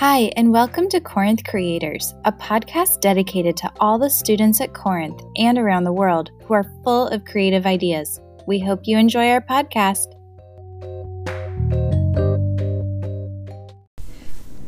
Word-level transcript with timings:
Hi, 0.00 0.30
and 0.36 0.52
welcome 0.52 0.90
to 0.90 1.00
Corinth 1.00 1.42
Creators, 1.44 2.12
a 2.26 2.32
podcast 2.32 3.00
dedicated 3.00 3.56
to 3.56 3.72
all 3.80 3.98
the 3.98 4.10
students 4.10 4.60
at 4.60 4.74
Corinth 4.74 5.22
and 5.36 5.56
around 5.56 5.84
the 5.84 5.92
world 5.94 6.32
who 6.44 6.52
are 6.52 6.70
full 6.84 7.08
of 7.08 7.24
creative 7.24 7.64
ideas. 7.64 8.20
We 8.46 8.58
hope 8.58 8.80
you 8.84 8.98
enjoy 8.98 9.30
our 9.30 9.40
podcast. 9.40 10.04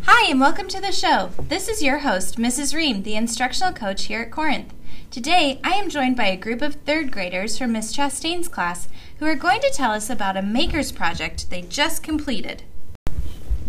Hi, 0.04 0.30
and 0.30 0.40
welcome 0.40 0.68
to 0.68 0.80
the 0.80 0.92
show. 0.92 1.28
This 1.38 1.68
is 1.68 1.82
your 1.82 1.98
host, 1.98 2.38
Mrs. 2.38 2.74
Ream, 2.74 3.02
the 3.02 3.14
instructional 3.14 3.74
coach 3.74 4.06
here 4.06 4.22
at 4.22 4.30
Corinth. 4.30 4.72
Today, 5.10 5.60
I 5.62 5.72
am 5.72 5.90
joined 5.90 6.16
by 6.16 6.28
a 6.28 6.38
group 6.38 6.62
of 6.62 6.76
third 6.76 7.12
graders 7.12 7.58
from 7.58 7.72
Miss 7.72 7.94
Chastain's 7.94 8.48
class 8.48 8.88
who 9.18 9.26
are 9.26 9.34
going 9.34 9.60
to 9.60 9.70
tell 9.74 9.90
us 9.90 10.08
about 10.08 10.38
a 10.38 10.42
maker's 10.42 10.90
project 10.90 11.50
they 11.50 11.60
just 11.60 12.02
completed. 12.02 12.62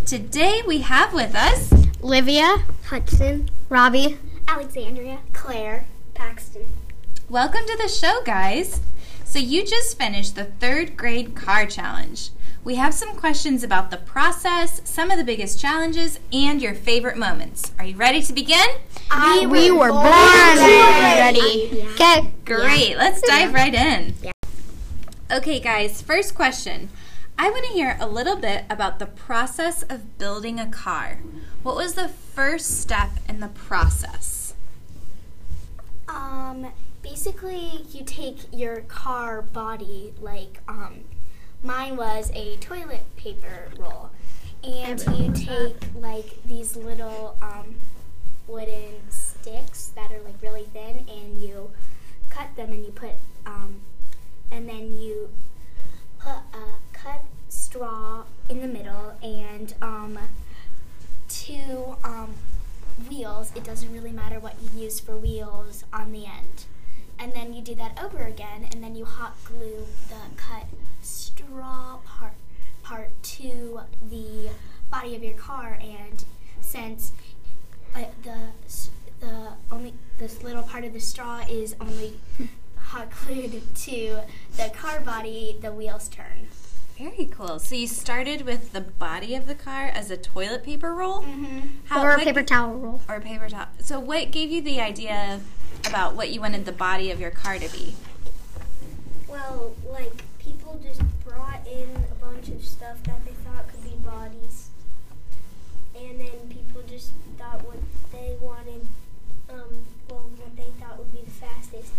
Today, 0.09 0.63
we 0.65 0.79
have 0.79 1.13
with 1.13 1.35
us 1.35 1.71
Livia, 2.01 2.63
Hudson, 2.85 3.47
Robbie, 3.69 4.17
Alexandria, 4.47 5.19
Claire, 5.33 5.85
Paxton. 6.15 6.65
Welcome 7.29 7.61
to 7.67 7.77
the 7.77 7.87
show, 7.87 8.23
guys. 8.25 8.81
So, 9.23 9.37
you 9.37 9.63
just 9.63 9.99
finished 9.99 10.35
the 10.35 10.45
third 10.45 10.97
grade 10.97 11.35
car 11.35 11.67
challenge. 11.67 12.31
We 12.63 12.73
have 12.73 12.95
some 12.95 13.15
questions 13.17 13.63
about 13.63 13.91
the 13.91 13.97
process, 13.97 14.81
some 14.83 15.11
of 15.11 15.19
the 15.19 15.23
biggest 15.23 15.59
challenges, 15.59 16.19
and 16.33 16.59
your 16.59 16.73
favorite 16.73 17.15
moments. 17.15 17.71
Are 17.77 17.85
you 17.85 17.95
ready 17.95 18.23
to 18.23 18.33
begin? 18.33 18.67
I 19.11 19.45
we 19.45 19.69
were 19.69 19.91
born 19.91 20.57
ready. 20.57 21.87
Okay. 21.93 22.31
Great, 22.45 22.97
let's 22.97 23.21
dive 23.21 23.53
right 23.53 23.75
in. 23.75 24.15
Okay, 25.31 25.59
guys, 25.59 26.01
first 26.01 26.33
question. 26.33 26.89
I 27.41 27.49
want 27.51 27.65
to 27.67 27.71
hear 27.71 27.95
a 28.01 28.05
little 28.05 28.35
bit 28.35 28.65
about 28.69 28.99
the 28.99 29.05
process 29.05 29.81
of 29.83 30.17
building 30.17 30.59
a 30.59 30.67
car. 30.67 31.19
What 31.63 31.77
was 31.77 31.93
the 31.93 32.09
first 32.09 32.81
step 32.81 33.11
in 33.29 33.39
the 33.39 33.47
process? 33.47 34.55
Um, 36.09 36.73
basically, 37.01 37.85
you 37.91 38.03
take 38.03 38.39
your 38.51 38.81
car 38.81 39.41
body, 39.41 40.13
like, 40.19 40.59
um, 40.67 41.05
mine 41.63 41.95
was 41.95 42.29
a 42.35 42.57
toilet 42.57 43.05
paper 43.15 43.69
roll, 43.79 44.09
and 44.61 44.99
you 45.17 45.31
take, 45.31 45.77
like, 45.95 46.43
these 46.43 46.75
little, 46.75 47.37
um, 47.41 47.75
wooden 48.47 48.95
sticks 49.09 49.93
that 49.95 50.11
are, 50.11 50.19
like, 50.23 50.41
really 50.41 50.65
thin, 50.73 51.05
and 51.07 51.41
you 51.41 51.71
cut 52.29 52.53
them 52.57 52.73
and 52.73 52.83
you 52.83 52.91
put, 52.91 53.11
um, 53.45 53.79
and 54.51 54.67
then 54.67 54.91
you 54.91 55.29
put 56.19 56.35
a 56.53 56.88
straw 57.69 58.23
in 58.49 58.61
the 58.61 58.67
middle 58.67 59.13
and, 59.21 59.75
um, 59.79 60.17
two, 61.27 61.95
um, 62.03 62.33
wheels. 63.07 63.51
It 63.55 63.63
doesn't 63.63 63.93
really 63.93 64.11
matter 64.11 64.39
what 64.39 64.55
you 64.59 64.81
use 64.81 64.99
for 64.99 65.15
wheels 65.15 65.83
on 65.93 66.11
the 66.11 66.25
end. 66.25 66.65
And 67.19 67.31
then 67.33 67.53
you 67.53 67.61
do 67.61 67.75
that 67.75 67.99
over 68.03 68.23
again, 68.23 68.67
and 68.71 68.83
then 68.83 68.95
you 68.95 69.05
hot 69.05 69.35
glue 69.43 69.85
the 70.07 70.35
cut 70.35 70.65
straw 71.03 71.99
part 72.05 72.33
part 72.81 73.11
to 73.21 73.81
the 74.09 74.49
body 74.89 75.15
of 75.15 75.23
your 75.23 75.35
car. 75.35 75.77
And 75.79 76.25
since 76.61 77.11
uh, 77.95 78.05
the 78.23 78.39
the 79.19 79.49
only 79.71 79.93
this 80.17 80.41
little 80.41 80.63
part 80.63 80.85
of 80.85 80.93
the 80.93 80.99
straw 80.99 81.43
is 81.47 81.75
only 81.79 82.15
hot 82.77 83.09
glued 83.11 83.61
to 83.75 84.21
the 84.57 84.71
car 84.73 85.01
body, 85.01 85.57
the 85.61 85.71
wheels 85.71 86.07
turn. 86.07 86.47
Very 86.99 87.27
cool. 87.31 87.59
So 87.59 87.75
you 87.75 87.87
started 87.87 88.41
with 88.41 88.73
the 88.73 88.81
body 88.81 89.33
of 89.33 89.47
the 89.47 89.55
car 89.55 89.85
as 89.85 90.11
a 90.11 90.17
toilet 90.17 90.63
paper 90.63 90.93
roll? 90.93 91.21
Mm-hmm. 91.21 91.59
How- 91.85 92.03
Or 92.03 92.11
a 92.11 92.15
what- 92.17 92.25
paper 92.25 92.43
towel 92.43 92.73
roll. 92.73 93.01
Or 93.07 93.15
a 93.15 93.21
paper 93.21 93.47
towel. 93.47 93.67
So 93.79 93.99
what 94.01 94.31
gave 94.31 94.51
you 94.51 94.61
the 94.61 94.81
idea 94.81 95.39
about 95.87 96.15
what 96.15 96.29
you 96.29 96.41
wanted 96.41 96.65
the 96.65 96.73
body 96.73 97.09
of 97.09 97.19
your 97.21 97.31
car 97.31 97.57
to 97.57 97.69
be? 97.71 97.95
Well, 99.29 99.73
like 99.89 100.23
people 100.39 100.77
just 100.83 101.01
brought 101.25 101.65
in 101.65 101.89
a 102.11 102.15
bunch 102.25 102.49
of 102.49 102.65
stuff 102.65 103.01
that 103.03 103.23
they 103.23 103.31
thought 103.31 103.65
could 103.69 103.83
be 103.83 103.95
bodies, 104.05 104.69
and 105.95 106.19
then 106.19 106.49
people 106.49 106.81
just 106.89 107.11
thought 107.37 107.63
what 107.65 107.77
they 108.11 108.35
wanted, 108.41 108.85
um, 109.49 109.85
well, 110.09 110.29
what 110.37 110.55
they 110.57 110.69
thought 110.81 110.97
would 110.97 111.11
be 111.13 111.21
the 111.23 111.31
fastest, 111.31 111.93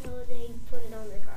so 0.00 0.08
they 0.28 0.50
put 0.70 0.84
it 0.84 0.94
on 0.94 1.08
their 1.08 1.18
car. 1.20 1.34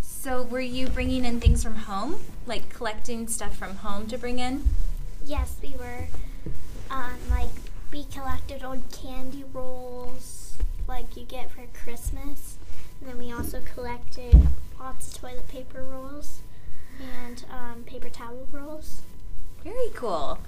So 0.00 0.44
were 0.44 0.51
you 0.62 0.88
bringing 0.88 1.24
in 1.24 1.40
things 1.40 1.62
from 1.62 1.76
home? 1.76 2.20
Like 2.46 2.68
collecting 2.68 3.28
stuff 3.28 3.56
from 3.56 3.76
home 3.76 4.06
to 4.08 4.18
bring 4.18 4.38
in? 4.38 4.64
Yes, 5.24 5.56
we 5.62 5.74
were. 5.78 6.08
Um, 6.90 7.16
like 7.30 7.48
we 7.92 8.04
collected 8.04 8.62
old 8.62 8.82
candy 8.90 9.44
rolls, 9.52 10.54
like 10.88 11.16
you 11.16 11.24
get 11.24 11.50
for 11.50 11.62
Christmas, 11.72 12.56
and 13.00 13.10
then 13.10 13.18
we 13.18 13.32
also 13.32 13.60
collected 13.74 14.34
lots 14.78 15.08
of 15.08 15.20
toilet 15.20 15.48
paper 15.48 15.82
rolls 15.82 16.42
and 17.00 17.44
um, 17.50 17.84
paper 17.84 18.08
towel 18.08 18.46
rolls. 18.52 19.02
Very 19.64 19.90
cool. 19.94 20.38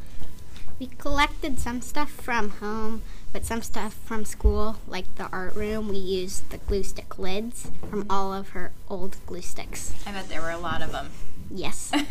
We 0.78 0.86
collected 0.98 1.58
some 1.60 1.80
stuff 1.80 2.10
from 2.10 2.50
home, 2.50 3.02
but 3.32 3.44
some 3.44 3.62
stuff 3.62 3.94
from 3.94 4.24
school, 4.24 4.76
like 4.88 5.12
the 5.14 5.28
art 5.30 5.54
room. 5.54 5.88
We 5.88 5.96
used 5.96 6.50
the 6.50 6.58
glue 6.58 6.82
stick 6.82 7.18
lids 7.18 7.70
from 7.88 8.06
all 8.10 8.32
of 8.34 8.50
her 8.50 8.72
old 8.88 9.16
glue 9.26 9.40
sticks. 9.42 9.94
I 10.06 10.12
bet 10.12 10.28
there 10.28 10.42
were 10.42 10.50
a 10.50 10.58
lot 10.58 10.82
of 10.82 10.92
them. 10.92 11.10
Yes. 11.50 11.92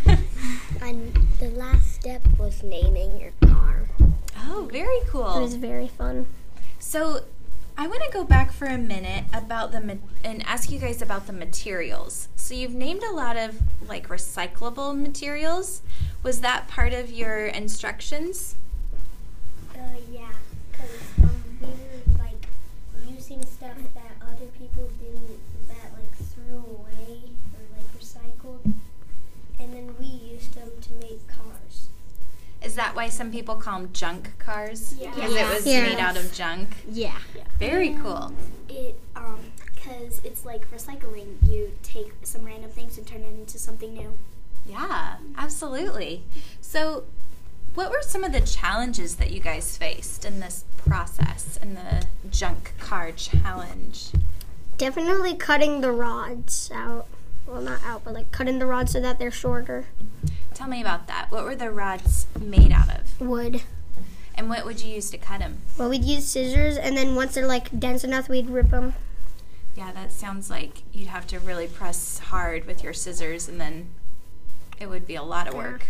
And 0.81 1.13
the 1.39 1.49
last 1.49 1.93
step 1.93 2.21
was 2.37 2.61
naming 2.61 3.17
your 3.19 3.31
car. 3.49 3.87
oh, 4.37 4.67
very 4.71 4.99
cool. 5.07 5.37
It 5.37 5.41
was 5.41 5.55
very 5.55 5.87
fun. 5.87 6.25
So 6.77 7.21
I 7.77 7.87
want 7.87 8.03
to 8.03 8.09
go 8.11 8.25
back 8.25 8.51
for 8.51 8.65
a 8.65 8.77
minute 8.77 9.23
about 9.33 9.71
the 9.71 9.79
ma- 9.79 9.93
and 10.25 10.45
ask 10.45 10.69
you 10.69 10.79
guys 10.79 11.01
about 11.01 11.25
the 11.27 11.31
materials. 11.33 12.27
So 12.35 12.53
you've 12.53 12.73
named 12.73 13.03
a 13.03 13.13
lot 13.13 13.37
of 13.37 13.61
like 13.87 14.09
recyclable 14.09 14.99
materials. 14.99 15.81
Was 16.23 16.39
that 16.41 16.67
part 16.69 16.93
of 16.93 17.11
your 17.11 17.47
instructions? 17.47 18.55
Uh, 19.75 19.79
yeah, 20.11 20.29
because 20.71 20.89
um, 21.21 21.29
we 21.59 21.67
were 21.67 22.17
like 22.19 22.47
using 23.07 23.45
stuff 23.45 23.75
that 23.93 24.11
other 24.21 24.45
people 24.57 24.89
didn't, 25.01 25.39
that 25.67 25.91
like 25.93 26.15
threw 26.29 26.57
away 26.59 27.19
or 27.53 27.61
like 27.75 27.99
recycled, 27.99 28.73
and 29.59 29.73
then 29.73 29.93
we 29.99 30.05
used 30.05 30.53
them 30.53 30.69
to 30.81 30.93
make 30.93 31.27
cars. 31.27 31.89
Is 32.63 32.75
that 32.75 32.95
why 32.95 33.09
some 33.09 33.29
people 33.29 33.55
call 33.55 33.81
them 33.81 33.89
junk 33.91 34.31
cars? 34.39 34.95
Yeah. 34.97 35.13
Because 35.13 35.35
it 35.35 35.45
was 35.53 35.67
Yeah. 35.67 35.81
made 35.81 35.99
out 35.99 36.15
of 36.15 36.31
junk. 36.33 36.69
yeah. 36.89 37.17
Very 37.59 37.95
cool. 37.95 38.31
It 38.69 38.97
um, 39.17 39.39
cause 39.83 40.21
it's 40.23 40.45
like 40.45 40.71
recycling. 40.71 41.35
You 41.49 41.73
take 41.83 42.13
some 42.23 42.45
random 42.45 42.69
things 42.71 42.97
and 42.97 43.05
turn 43.05 43.21
it 43.21 43.33
into 43.33 43.59
something 43.59 43.93
new. 43.93 44.17
Yeah, 44.65 45.17
absolutely. 45.37 46.23
So, 46.61 47.03
what 47.75 47.89
were 47.89 48.01
some 48.01 48.23
of 48.23 48.31
the 48.31 48.41
challenges 48.41 49.15
that 49.15 49.31
you 49.31 49.39
guys 49.39 49.77
faced 49.77 50.25
in 50.25 50.39
this 50.39 50.63
process 50.77 51.57
in 51.61 51.73
the 51.73 52.05
junk 52.29 52.73
car 52.79 53.11
challenge? 53.11 54.11
Definitely 54.77 55.35
cutting 55.35 55.81
the 55.81 55.91
rods 55.91 56.69
out. 56.73 57.07
Well, 57.47 57.61
not 57.61 57.83
out, 57.83 58.03
but 58.03 58.13
like 58.13 58.31
cutting 58.31 58.59
the 58.59 58.65
rods 58.65 58.93
so 58.93 59.01
that 59.01 59.19
they're 59.19 59.31
shorter. 59.31 59.85
Tell 60.53 60.67
me 60.67 60.81
about 60.81 61.07
that. 61.07 61.27
What 61.29 61.43
were 61.43 61.55
the 61.55 61.71
rods 61.71 62.27
made 62.39 62.71
out 62.71 62.89
of? 62.89 63.19
Wood. 63.19 63.63
And 64.35 64.49
what 64.49 64.65
would 64.65 64.81
you 64.81 64.95
use 64.95 65.09
to 65.11 65.17
cut 65.17 65.39
them? 65.39 65.59
Well, 65.77 65.89
we'd 65.89 66.03
use 66.05 66.25
scissors, 66.25 66.77
and 66.77 66.97
then 66.97 67.15
once 67.15 67.35
they're 67.35 67.47
like 67.47 67.79
dense 67.79 68.03
enough, 68.03 68.29
we'd 68.29 68.49
rip 68.49 68.69
them. 68.69 68.93
Yeah, 69.75 69.91
that 69.91 70.11
sounds 70.11 70.49
like 70.49 70.83
you'd 70.93 71.07
have 71.07 71.27
to 71.27 71.39
really 71.39 71.67
press 71.67 72.19
hard 72.19 72.65
with 72.65 72.83
your 72.83 72.93
scissors 72.93 73.47
and 73.47 73.59
then 73.59 73.89
it 74.79 74.87
would 74.89 75.07
be 75.07 75.15
a 75.15 75.23
lot 75.23 75.47
of 75.47 75.53
work. 75.53 75.87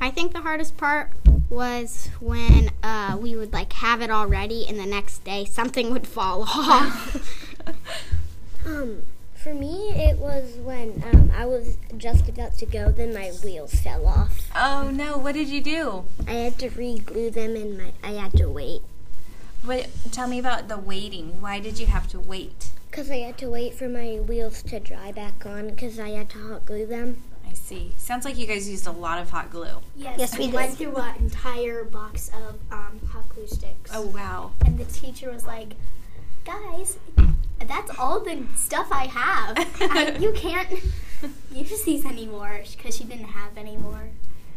I 0.00 0.10
think 0.10 0.32
the 0.32 0.40
hardest 0.40 0.76
part 0.76 1.10
was 1.48 2.08
when 2.20 2.70
uh, 2.82 3.16
we 3.20 3.36
would 3.36 3.52
like 3.52 3.72
have 3.74 4.00
it 4.02 4.10
all 4.10 4.26
ready, 4.26 4.66
and 4.66 4.78
the 4.78 4.86
next 4.86 5.24
day 5.24 5.44
something 5.44 5.90
would 5.92 6.06
fall 6.06 6.42
off. 6.48 7.40
Um, 8.66 9.02
for 9.34 9.52
me, 9.52 9.90
it 9.90 10.16
was 10.18 10.54
when 10.56 11.02
um, 11.12 11.30
I 11.36 11.44
was 11.44 11.76
just 11.98 12.30
about 12.30 12.56
to 12.58 12.66
go, 12.66 12.90
then 12.90 13.12
my 13.12 13.30
wheels 13.44 13.74
fell 13.74 14.06
off. 14.06 14.48
Oh 14.56 14.90
no, 14.90 15.18
what 15.18 15.34
did 15.34 15.48
you 15.48 15.60
do? 15.60 16.04
I 16.26 16.32
had 16.32 16.58
to 16.60 16.70
re-glue 16.70 17.28
them, 17.30 17.56
and 17.56 17.76
my 17.76 17.92
I 18.02 18.12
had 18.12 18.32
to 18.38 18.48
wait 18.48 18.80
What 19.62 19.88
tell 20.12 20.28
me 20.28 20.38
about 20.38 20.68
the 20.68 20.78
waiting. 20.78 21.42
Why 21.42 21.60
did 21.60 21.78
you 21.78 21.86
have 21.86 22.08
to 22.08 22.20
wait? 22.20 22.70
because 22.90 23.10
I 23.10 23.16
had 23.16 23.36
to 23.38 23.50
wait 23.50 23.74
for 23.74 23.88
my 23.88 24.20
wheels 24.20 24.62
to 24.64 24.78
dry 24.78 25.10
back 25.10 25.44
on 25.44 25.68
because 25.70 25.98
I 25.98 26.10
had 26.10 26.30
to 26.30 26.38
hot 26.48 26.64
glue 26.64 26.86
them. 26.86 27.22
I 27.54 27.56
see. 27.56 27.92
Sounds 27.98 28.24
like 28.24 28.36
you 28.36 28.46
guys 28.48 28.68
used 28.68 28.88
a 28.88 28.90
lot 28.90 29.20
of 29.20 29.30
hot 29.30 29.48
glue. 29.50 29.76
Yes, 29.94 30.18
Yes, 30.18 30.36
we 30.38 30.48
went 30.48 30.76
did. 30.76 30.92
through 30.92 30.96
an 30.96 31.14
entire 31.20 31.84
box 31.84 32.28
of 32.48 32.56
um, 32.72 32.98
hot 33.12 33.28
glue 33.28 33.46
sticks. 33.46 33.92
Oh 33.94 34.06
wow. 34.06 34.50
And 34.66 34.76
the 34.76 34.84
teacher 34.86 35.30
was 35.30 35.46
like, 35.46 35.74
"Guys, 36.44 36.98
that's 37.64 37.96
all 37.96 38.18
the 38.18 38.42
stuff 38.56 38.88
I 38.90 39.06
have. 39.06 39.54
I, 39.80 40.16
you 40.20 40.32
can't 40.32 40.68
use 41.54 41.82
these 41.84 42.04
anymore 42.04 42.62
because 42.76 42.96
she 42.96 43.04
didn't 43.04 43.26
have 43.28 43.56
any 43.56 43.76
more." 43.76 44.08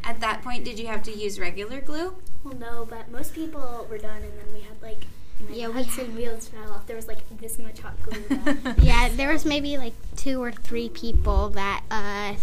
At 0.03 0.19
that 0.21 0.41
point, 0.41 0.65
did 0.65 0.79
you 0.79 0.87
have 0.87 1.03
to 1.03 1.11
use 1.15 1.39
regular 1.39 1.79
glue? 1.81 2.15
Well, 2.43 2.55
no, 2.55 2.87
but 2.89 3.11
most 3.11 3.35
people 3.35 3.85
were 3.91 3.99
done, 3.99 4.23
and 4.23 4.31
then 4.39 4.53
we 4.55 4.61
had 4.61 4.81
like 4.81 5.01
my 5.47 5.55
Yeah, 5.55 5.67
we 5.67 5.83
Hudson 5.83 6.15
wheels 6.15 6.47
fell 6.47 6.71
off. 6.73 6.87
There 6.87 6.95
was 6.95 7.07
like 7.07 7.19
this 7.39 7.59
much 7.59 7.79
hot 7.81 7.93
glue. 8.01 8.73
Yeah, 8.81 9.09
there 9.09 9.31
was 9.31 9.45
maybe 9.45 9.77
like 9.77 9.93
two 10.15 10.41
or 10.41 10.51
three 10.51 10.89
people 10.89 11.49
that 11.49 11.83
uh, 11.91 12.33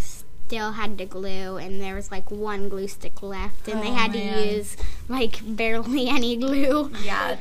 still 0.47 0.73
had 0.73 0.99
to 0.99 1.07
glue, 1.07 1.57
and 1.57 1.81
there 1.81 1.95
was 1.95 2.11
like 2.11 2.31
one 2.31 2.69
glue 2.69 2.89
stick 2.89 3.23
left, 3.23 3.69
and 3.69 3.83
they 3.83 3.89
Oh, 3.89 3.95
had 3.95 4.13
man. 4.13 4.35
to 4.35 4.55
use 4.57 4.77
like 5.09 5.41
barely 5.45 6.09
any 6.19 6.37
glue. 6.37 6.91
Yeah. 7.03 7.37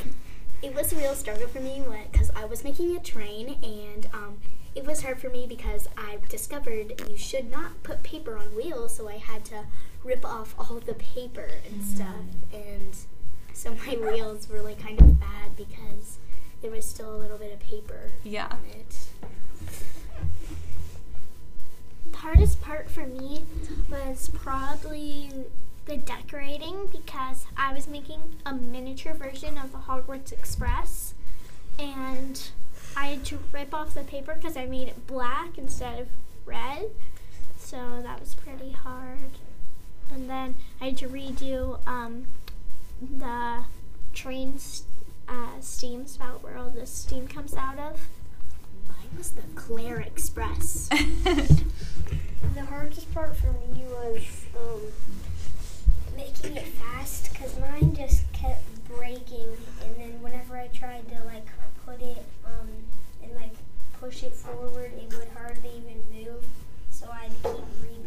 it 0.61 0.73
was 0.73 0.93
a 0.93 0.95
real 0.95 1.13
struggle 1.15 1.47
for 1.47 1.59
me 1.59 1.83
because 2.11 2.31
I 2.35 2.45
was 2.45 2.63
making 2.63 2.95
a 2.95 2.99
train, 2.99 3.57
and 3.61 4.07
um, 4.13 4.37
it 4.75 4.85
was 4.85 5.03
hard 5.03 5.19
for 5.19 5.29
me 5.29 5.45
because 5.47 5.87
I 5.97 6.17
discovered 6.29 6.93
you 7.09 7.17
should 7.17 7.51
not 7.51 7.83
put 7.83 8.03
paper 8.03 8.37
on 8.37 8.55
wheels, 8.55 8.95
so 8.95 9.09
I 9.09 9.17
had 9.17 9.43
to 9.45 9.65
rip 10.03 10.25
off 10.25 10.55
all 10.57 10.79
the 10.79 10.93
paper 10.95 11.49
and 11.69 11.83
stuff, 11.83 12.15
and 12.53 12.95
so 13.53 13.75
my 13.85 13.95
wheels 13.97 14.49
were 14.49 14.61
like 14.61 14.79
kind 14.81 14.99
of 15.01 15.19
bad 15.19 15.55
because 15.57 16.17
there 16.61 16.71
was 16.71 16.85
still 16.85 17.13
a 17.13 17.17
little 17.17 17.37
bit 17.37 17.51
of 17.53 17.59
paper 17.59 18.11
Yeah. 18.23 18.47
on 18.49 18.59
it. 18.71 18.95
Hardest 22.23 22.61
part 22.61 22.89
for 22.89 23.05
me 23.05 23.43
was 23.91 24.29
probably 24.33 25.29
the 25.87 25.97
decorating 25.97 26.87
because 26.89 27.45
I 27.57 27.73
was 27.73 27.85
making 27.85 28.21
a 28.45 28.53
miniature 28.53 29.13
version 29.13 29.57
of 29.57 29.73
the 29.73 29.79
Hogwarts 29.79 30.31
Express 30.31 31.15
and 31.77 32.41
I 32.95 33.07
had 33.07 33.25
to 33.25 33.39
rip 33.51 33.73
off 33.73 33.93
the 33.93 34.03
paper 34.05 34.35
because 34.35 34.55
I 34.55 34.65
made 34.65 34.87
it 34.87 35.05
black 35.05 35.57
instead 35.57 35.99
of 35.99 36.07
red. 36.45 36.91
So 37.57 37.99
that 38.01 38.21
was 38.21 38.35
pretty 38.35 38.71
hard. 38.71 39.31
And 40.09 40.29
then 40.29 40.55
I 40.79 40.85
had 40.85 40.97
to 40.99 41.09
redo 41.09 41.85
um, 41.85 42.27
the 43.01 43.65
train's 44.13 44.83
uh, 45.27 45.59
steam 45.59 46.07
spout 46.07 46.41
where 46.41 46.55
all 46.55 46.69
the 46.69 46.85
steam 46.85 47.27
comes 47.27 47.53
out 47.53 47.79
of. 47.79 48.07
Was 49.17 49.31
the 49.31 49.41
Claire 49.55 49.99
Express. 50.01 50.89
The 52.55 52.65
hardest 52.65 53.11
part 53.15 53.35
for 53.35 53.47
me 53.51 53.83
was 53.89 54.45
um, 54.59 54.81
making 56.15 56.55
it 56.55 56.67
fast 56.67 57.31
because 57.33 57.57
mine 57.59 57.95
just 57.95 58.31
kept 58.31 58.61
breaking, 58.95 59.47
and 59.83 59.95
then 59.97 60.21
whenever 60.21 60.55
I 60.57 60.67
tried 60.67 61.07
to 61.09 61.23
like 61.25 61.47
put 61.83 61.99
it 61.99 62.23
um, 62.45 62.67
and 63.23 63.33
like 63.33 63.53
push 63.99 64.21
it 64.21 64.33
forward, 64.33 64.91
it 65.01 65.11
would 65.17 65.29
hardly 65.35 65.69
even 65.77 66.03
move. 66.13 66.45
So 66.91 67.09
I'd 67.11 67.31
keep 67.41 67.65
rebuilding 67.81 68.02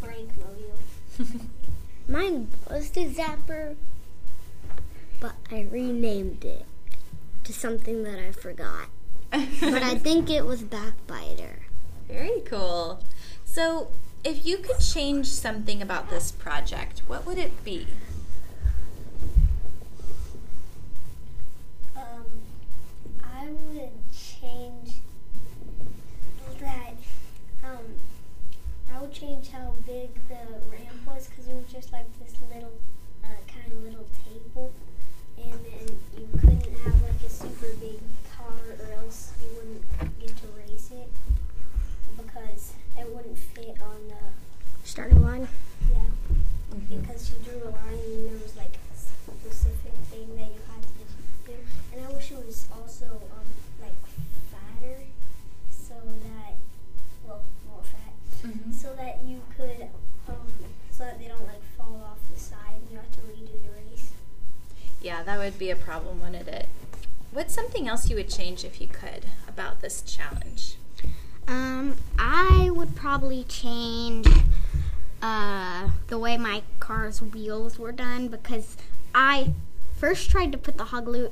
Frank 0.00 0.30
Mobile. 0.36 1.36
Mine 2.08 2.48
was 2.68 2.90
the 2.90 3.06
Zapper, 3.06 3.76
but 5.20 5.34
I 5.52 5.68
renamed 5.70 6.44
it 6.44 6.66
to 7.44 7.52
something 7.52 8.02
that 8.02 8.18
I 8.18 8.32
forgot. 8.32 8.88
But 9.30 9.84
I 9.84 9.94
think 10.06 10.28
it 10.30 10.44
was 10.44 10.62
Backbiter. 10.62 11.60
Very 12.08 12.40
cool. 12.44 13.04
So, 13.44 13.92
if 14.24 14.44
you 14.44 14.58
could 14.58 14.80
change 14.80 15.26
something 15.28 15.80
about 15.80 16.10
this 16.10 16.32
project, 16.32 17.02
what 17.06 17.24
would 17.24 17.38
it 17.38 17.62
be? 17.62 17.86
Um, 21.96 22.24
I 23.24 23.48
would 23.72 23.90
change 24.12 24.96
that. 26.60 26.94
Um, 27.64 27.78
I 28.92 29.00
would 29.00 29.05
change 29.18 29.48
how 29.48 29.72
big 29.86 30.10
the 30.28 30.36
ramp 30.70 31.00
was 31.06 31.26
because 31.28 31.48
it 31.48 31.54
was 31.54 31.72
just 31.72 31.92
like 31.92 32.04
this 32.20 32.34
little, 32.52 32.72
uh, 33.24 33.28
kind 33.48 33.72
of 33.72 33.82
little 33.82 34.06
table, 34.28 34.72
and 35.38 35.52
then 35.52 35.96
you 36.18 36.28
couldn't 36.38 36.76
have 36.84 37.02
like 37.02 37.22
a 37.24 37.30
super 37.30 37.72
big 37.80 37.98
car, 38.36 38.52
or 38.78 38.92
else 39.02 39.32
you 39.40 39.48
wouldn't 39.56 40.20
get 40.20 40.28
to 40.36 40.46
race 40.58 40.90
it 40.92 41.08
because 42.16 42.74
it 42.98 43.08
wouldn't 43.14 43.38
fit 43.38 43.76
on 43.82 44.08
the 44.08 44.86
Starting 44.86 45.22
line. 45.22 45.48
yeah. 45.90 45.98
Because 46.88 47.26
she 47.28 47.34
drew 47.42 47.62
a 47.64 47.70
line 47.70 47.98
and 48.04 48.26
there 48.26 48.38
was 48.42 48.56
like 48.56 48.74
specific 48.94 49.92
would 65.46 65.58
be 65.60 65.70
a 65.70 65.76
problem, 65.76 66.20
wouldn't 66.20 66.48
it? 66.48 66.68
What's 67.30 67.54
something 67.54 67.86
else 67.86 68.10
you 68.10 68.16
would 68.16 68.28
change 68.28 68.64
if 68.64 68.80
you 68.80 68.88
could 68.88 69.26
about 69.46 69.80
this 69.80 70.02
challenge? 70.02 70.74
Um, 71.46 71.94
I 72.18 72.70
would 72.72 72.96
probably 72.96 73.44
change 73.44 74.26
uh, 75.22 75.90
the 76.08 76.18
way 76.18 76.36
my 76.36 76.64
car's 76.80 77.22
wheels 77.22 77.78
were 77.78 77.92
done 77.92 78.26
because 78.26 78.76
I 79.14 79.52
first 79.94 80.30
tried 80.30 80.50
to 80.50 80.58
put 80.58 80.78
the 80.78 80.86
hot 80.86 81.04
glue, 81.04 81.30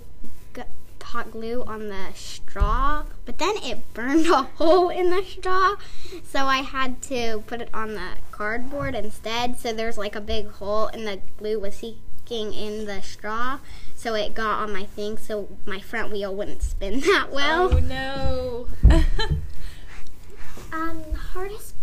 hot 1.02 1.32
glue 1.32 1.64
on 1.64 1.88
the 1.88 2.12
straw, 2.14 3.02
but 3.24 3.38
then 3.38 3.56
it 3.64 3.92
burned 3.94 4.26
a 4.28 4.42
hole 4.42 4.90
in 4.90 5.10
the 5.10 5.24
straw, 5.24 5.74
so 6.22 6.44
I 6.46 6.58
had 6.58 7.02
to 7.02 7.42
put 7.48 7.60
it 7.60 7.68
on 7.74 7.94
the 7.94 8.10
cardboard 8.30 8.94
instead. 8.94 9.58
So 9.58 9.72
there's 9.72 9.98
like 9.98 10.14
a 10.14 10.20
big 10.20 10.50
hole, 10.52 10.86
and 10.86 11.04
the 11.04 11.20
glue 11.36 11.58
was 11.58 11.74
seeking 11.74 12.52
in 12.52 12.86
the 12.86 13.02
straw, 13.02 13.58
so 14.04 14.12
it 14.14 14.34
got 14.34 14.60
on 14.60 14.70
my 14.70 14.84
thing, 14.84 15.16
so 15.16 15.48
my 15.64 15.80
front 15.80 16.12
wheel 16.12 16.34
wouldn't 16.34 16.62
spin 16.62 17.00
that 17.08 17.28
well. 17.32 17.72
oh 17.74 17.78
no. 17.78 18.68
Um, 20.72 21.04
the 21.12 21.18
hardest, 21.18 21.76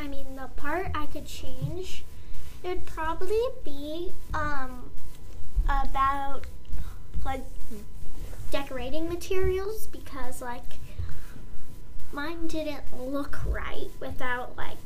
I 0.00 0.08
mean, 0.08 0.34
the 0.34 0.48
part 0.56 0.90
I 0.96 1.06
could 1.06 1.26
change, 1.26 2.04
it 2.64 2.68
would 2.68 2.84
probably 2.84 3.40
be 3.64 4.10
um 4.34 4.90
about 5.64 6.42
like 7.24 7.44
decorating 8.50 9.08
materials 9.08 9.86
because 9.86 10.42
like 10.42 10.80
mine 12.12 12.48
didn't 12.48 12.82
look 13.00 13.38
right 13.46 13.90
without 14.00 14.56
like 14.56 14.76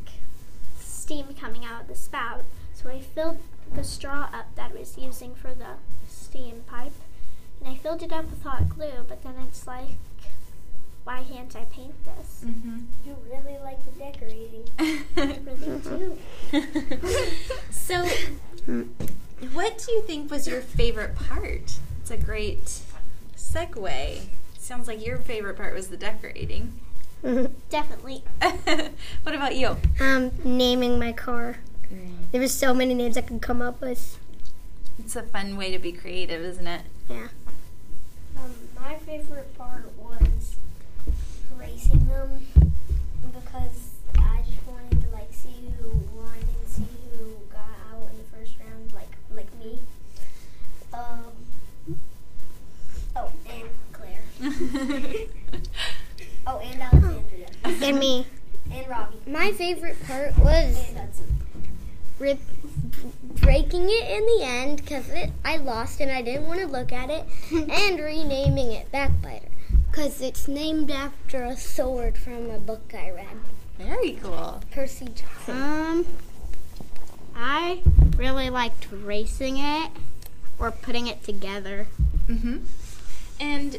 steam 0.78 1.28
coming 1.40 1.64
out 1.64 1.83
of 1.83 1.88
the 1.88 1.95
spout. 1.95 2.45
So 2.82 2.88
I 2.88 3.00
filled 3.00 3.38
the 3.75 3.84
straw 3.84 4.30
up 4.32 4.54
that 4.56 4.72
I 4.75 4.78
was 4.78 4.96
using 4.96 5.34
for 5.34 5.52
the 5.54 5.75
steam 6.08 6.62
pipe, 6.66 6.94
and 7.60 7.68
I 7.68 7.75
filled 7.76 8.02
it 8.02 8.12
up 8.12 8.30
with 8.30 8.42
hot 8.42 8.70
glue. 8.70 9.04
But 9.06 9.22
then 9.22 9.34
it's 9.46 9.66
like, 9.66 9.90
why 11.04 11.22
can't 11.30 11.54
I 11.54 11.64
paint 11.64 11.94
this? 12.04 12.44
mm-hmm. 12.46 12.78
You 13.04 13.16
really 13.30 13.58
like 13.62 13.78
the 13.84 13.99
decorating. 13.99 14.64
Really 15.16 15.80
do. 15.80 16.18
so, 17.70 18.06
what 19.52 19.84
do 19.84 19.92
you 19.92 20.02
think 20.02 20.30
was 20.30 20.46
your 20.46 20.62
favorite 20.62 21.14
part? 21.14 21.78
It's 22.00 22.10
a 22.10 22.16
great 22.16 22.80
segue. 23.37 24.20
Sounds 24.58 24.88
like 24.88 25.04
your 25.04 25.18
favorite 25.18 25.56
part 25.56 25.75
was 25.75 25.88
the 25.88 25.96
decorating. 25.96 26.80
Definitely. 27.68 28.25
what 29.22 29.34
about 29.34 29.56
you? 29.56 29.76
Um, 30.00 30.30
naming 30.44 30.99
my 30.99 31.12
car. 31.12 31.58
There 32.32 32.40
was 32.40 32.52
so 32.54 32.73
many 32.75 32.94
names 32.94 33.16
I 33.16 33.23
could 33.23 33.42
come 33.42 33.61
up 33.61 33.80
with. 33.80 34.18
It's 34.99 35.16
a 35.16 35.23
fun 35.23 35.56
way 35.56 35.70
to 35.73 35.78
be 35.78 35.92
creative, 35.92 36.40
isn't 36.42 36.66
it? 36.66 36.82
Yeah. 37.09 37.28
Um, 38.37 38.52
my 38.80 38.94
favorite 38.99 39.56
part 39.59 39.90
was 39.99 40.56
racing 41.59 42.06
them 42.06 42.47
because 43.32 43.90
I 44.16 44.42
just 44.47 44.66
wanted 44.66 45.00
to 45.02 45.11
like 45.11 45.32
see 45.32 45.73
who 45.80 45.88
won 46.16 46.28
and 46.37 46.68
see 46.68 46.87
who 47.18 47.32
got 47.52 47.68
out 47.92 48.09
in 48.11 48.18
the 48.18 48.37
first 48.37 48.52
round, 48.61 48.92
like 48.94 49.11
like 49.35 49.49
me. 49.59 49.78
Um. 50.92 51.97
Oh, 53.16 53.30
and 53.49 53.68
Claire. 53.92 54.23
Oh, 56.47 56.59
and 56.59 56.80
Alexandria. 56.80 57.47
And 57.64 57.99
me. 57.99 58.26
and 58.73 58.88
Robbie. 58.88 59.18
My 59.26 59.52
favorite 59.52 59.97
part 60.06 60.37
was 60.38 60.64
And 60.64 60.76
Hudson. 60.76 60.89
Rip, 62.21 62.39
breaking 63.41 63.85
it 63.89 64.11
in 64.11 64.27
the 64.27 64.45
end 64.45 64.77
because 64.77 65.11
I 65.45 65.57
lost 65.57 66.00
and 66.00 66.11
I 66.11 66.23
didn't 66.23 66.47
want 66.47 66.61
to 66.61 66.67
look 66.67 66.93
at 66.93 67.11
it, 67.11 67.27
and 67.50 67.99
renaming 67.99 68.73
it 68.73 68.93
Backbiter. 68.93 69.49
Because 69.91 70.21
it's 70.21 70.47
named 70.47 70.91
after 70.91 71.43
a 71.43 71.57
sword 71.57 72.17
from 72.17 72.50
a 72.50 72.59
book 72.59 72.93
I 72.95 73.11
read. 73.11 73.27
Very 73.77 74.12
cool. 74.23 74.62
Percy 74.71 75.07
Jackson. 75.07 75.61
Um, 75.61 76.07
I 77.35 77.83
really 78.17 78.50
liked 78.50 78.87
racing 78.93 79.57
it 79.59 79.91
or 80.59 80.71
putting 80.71 81.07
it 81.07 81.25
together. 81.25 81.89
Mm-hmm. 82.29 82.59
And 83.41 83.79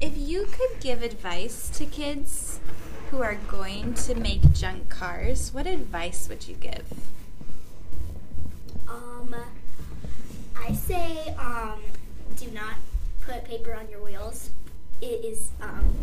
if 0.00 0.16
you 0.16 0.46
could 0.46 0.80
give 0.80 1.02
advice 1.02 1.70
to 1.70 1.86
kids 1.86 2.60
who 3.10 3.22
are 3.22 3.36
going 3.48 3.94
to 3.94 4.14
make 4.14 4.52
junk 4.52 4.88
cars, 4.88 5.52
what 5.54 5.66
advice 5.66 6.28
would 6.28 6.46
you 6.46 6.54
give? 6.54 6.84
Um, 8.86 9.34
I 10.58 10.72
say 10.72 11.34
um, 11.38 11.80
do 12.36 12.50
not 12.50 12.74
put 13.22 13.44
paper 13.44 13.74
on 13.74 13.88
your 13.88 14.02
wheels. 14.02 14.50
It 15.00 15.24
is 15.24 15.50
um, 15.62 15.94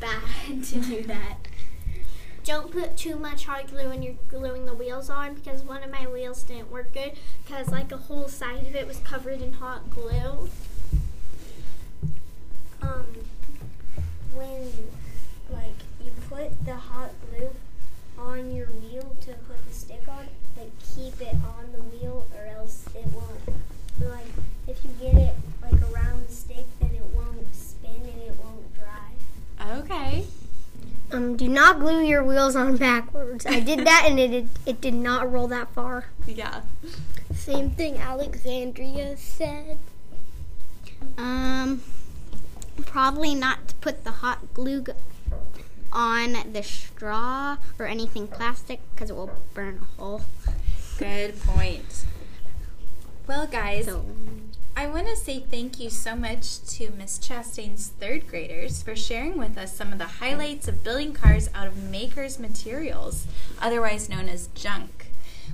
bad 0.00 0.64
to 0.64 0.80
do 0.80 1.02
that. 1.04 1.36
Don't 2.44 2.70
put 2.72 2.96
too 2.96 3.16
much 3.16 3.44
hot 3.44 3.68
glue 3.68 3.88
when 3.88 4.02
you're 4.02 4.14
gluing 4.28 4.64
the 4.66 4.74
wheels 4.74 5.08
on 5.08 5.34
because 5.34 5.62
one 5.62 5.82
of 5.82 5.90
my 5.90 6.06
wheels 6.06 6.42
didn't 6.42 6.70
work 6.70 6.92
good 6.92 7.12
because 7.44 7.68
like 7.68 7.92
a 7.92 7.96
whole 7.96 8.28
side 8.28 8.66
of 8.66 8.74
it 8.74 8.86
was 8.86 8.98
covered 8.98 9.40
in 9.40 9.54
hot 9.54 9.90
glue. 9.90 10.48
Um, 12.82 13.06
when 14.34 14.68
like 15.52 15.74
you 16.02 16.10
put 16.28 16.64
the 16.64 16.74
hot 16.74 17.10
glue 17.28 17.50
on 18.18 18.54
your 18.54 18.66
wheel 18.66 19.16
to 19.20 19.32
put 19.32 19.66
the 19.66 19.74
stick 19.74 20.02
on, 20.08 20.26
like 20.56 20.70
keep 20.94 21.20
it 21.20 21.34
on 21.34 21.72
the 21.72 21.82
wheel 21.82 22.26
or 22.36 22.46
else 22.46 22.84
it 22.94 23.06
won't. 23.12 24.10
Like 24.10 24.26
if 24.66 24.84
you 24.84 24.90
get 25.00 25.14
it 25.14 25.34
like 25.62 25.80
around 25.92 26.26
the 26.26 26.32
stick, 26.32 26.66
then 26.80 26.90
it 26.94 27.04
won't 27.14 27.54
spin 27.54 27.94
and 27.96 28.22
it 28.22 28.34
won't 28.42 28.74
dry. 28.74 29.78
Okay. 29.78 30.24
Um, 31.12 31.36
do 31.36 31.48
not 31.48 31.80
glue 31.80 32.02
your 32.02 32.22
wheels 32.22 32.54
on 32.54 32.76
backwards. 32.76 33.44
I 33.44 33.60
did 33.60 33.80
that 33.80 34.04
and 34.06 34.18
it, 34.20 34.32
it, 34.32 34.46
it 34.64 34.80
did 34.80 34.94
not 34.94 35.30
roll 35.30 35.48
that 35.48 35.72
far. 35.72 36.06
Yeah. 36.26 36.62
Same 37.34 37.70
thing 37.70 37.96
Alexandria 37.96 39.16
said. 39.16 39.78
Um, 41.18 41.82
probably 42.86 43.34
not 43.34 43.68
to 43.68 43.74
put 43.76 44.04
the 44.04 44.10
hot 44.10 44.54
glue 44.54 44.84
on 45.92 46.36
the 46.52 46.62
straw 46.62 47.56
or 47.78 47.86
anything 47.86 48.28
plastic 48.28 48.80
because 48.94 49.10
it 49.10 49.16
will 49.16 49.30
burn 49.54 49.80
a 49.82 50.00
hole. 50.00 50.22
Good 51.00 51.40
point. 51.40 52.04
Well, 53.26 53.46
guys, 53.46 53.86
So, 53.86 54.04
I 54.76 54.86
want 54.86 55.06
to 55.06 55.16
say 55.16 55.40
thank 55.40 55.80
you 55.80 55.88
so 55.88 56.14
much 56.14 56.60
to 56.72 56.90
Miss 56.90 57.18
Chastain's 57.18 57.88
third 57.88 58.26
graders 58.26 58.82
for 58.82 58.94
sharing 58.94 59.38
with 59.38 59.56
us 59.56 59.74
some 59.74 59.92
of 59.92 59.98
the 59.98 60.04
highlights 60.04 60.68
of 60.68 60.84
building 60.84 61.14
cars 61.14 61.48
out 61.54 61.66
of 61.66 61.82
makers 61.90 62.38
materials, 62.38 63.26
otherwise 63.62 64.10
known 64.10 64.28
as 64.28 64.48
junk. 64.48 65.06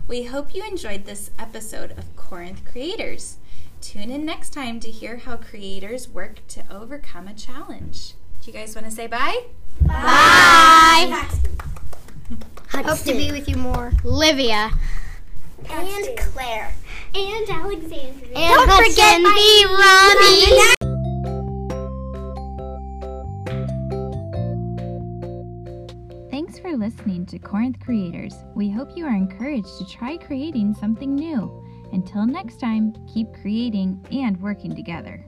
We 0.09 0.25
hope 0.25 0.53
you 0.53 0.65
enjoyed 0.65 1.05
this 1.05 1.31
episode 1.39 1.93
of 1.93 2.17
Corinth 2.17 2.63
Creators. 2.65 3.37
Tune 3.81 4.11
in 4.11 4.25
next 4.25 4.51
time 4.53 4.81
to 4.81 4.91
hear 4.91 5.19
how 5.19 5.37
creators 5.37 6.09
work 6.09 6.41
to 6.49 6.65
overcome 6.69 7.29
a 7.29 7.35
challenge. 7.35 8.15
Do 8.43 8.51
you 8.51 8.53
guys 8.53 8.75
want 8.75 8.87
to 8.87 8.91
say 8.91 9.07
bye? 9.07 9.45
bye. 9.81 11.25
Hope 12.73 12.99
to 12.99 13.13
be 13.13 13.31
with 13.31 13.49
you 13.49 13.57
more. 13.57 13.93
Livia. 14.03 14.73
And 15.71 16.17
Claire. 16.19 16.73
And 17.15 17.49
Alexandria. 17.49 18.37
And 18.37 18.69
Don't 18.69 18.71
forget 18.77 19.21
the 19.21 19.67
Robbie. 19.79 20.73
Thanks 26.31 26.59
for 26.59 26.77
listening 26.77 27.27
to 27.27 27.39
Corinth 27.39 27.81
Creators. 27.81 28.35
We 28.55 28.71
hope 28.71 28.97
you 28.97 29.07
are 29.07 29.15
encouraged 29.15 29.79
to 29.79 29.87
try 29.87 30.17
creating 30.17 30.75
something 30.75 31.15
new. 31.15 31.63
Until 31.93 32.27
next 32.27 32.61
time, 32.61 32.95
keep 33.13 33.33
creating 33.41 34.05
and 34.11 34.41
working 34.41 34.75
together. 34.75 35.25